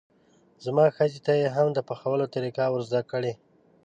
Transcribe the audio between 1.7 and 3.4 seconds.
د پخولو طریقه ور زده کړئ.